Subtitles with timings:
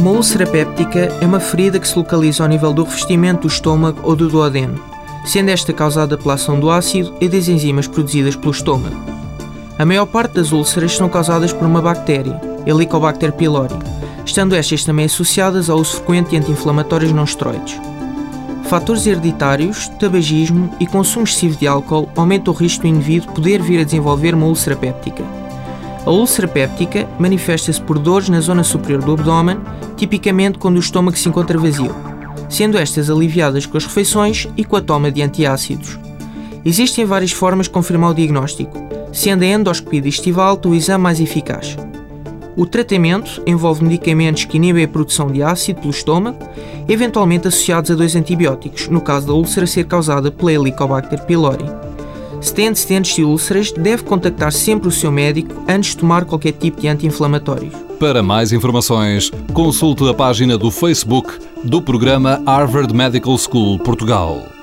[0.00, 4.00] Uma úlcera péptica é uma ferida que se localiza ao nível do revestimento do estômago
[4.02, 4.82] ou do duodeno,
[5.26, 8.96] sendo esta causada pela ação do ácido e das enzimas produzidas pelo estômago.
[9.78, 13.74] A maior parte das úlceras são causadas por uma bactéria, Helicobacter pylori,
[14.24, 17.78] estando estas também associadas ao uso frequente de anti-inflamatórios não esteroides.
[18.70, 23.82] Fatores hereditários, tabagismo e consumo excessivo de álcool aumentam o risco do indivíduo poder vir
[23.82, 25.22] a desenvolver uma úlcera péptica.
[26.06, 29.58] A úlcera péptica manifesta-se por dores na zona superior do abdômen,
[29.96, 31.94] tipicamente quando o estômago se encontra vazio,
[32.48, 35.98] sendo estas aliviadas com as refeições e com a toma de antiácidos.
[36.64, 38.76] Existem várias formas de confirmar o diagnóstico,
[39.12, 41.76] sendo a endoscopia digestiva o exame mais eficaz.
[42.56, 46.38] O tratamento envolve medicamentos que inibem a produção de ácido pelo estômago,
[46.88, 51.64] eventualmente associados a dois antibióticos, no caso da úlcera ser causada pela Helicobacter pylori.
[52.40, 56.52] Se tem antecedentes de úlceras, deve contactar sempre o seu médico antes de tomar qualquer
[56.52, 57.74] tipo de anti-inflamatórios.
[57.98, 64.59] Para mais informações, consulte a página do Facebook do programa Harvard Medical School Portugal.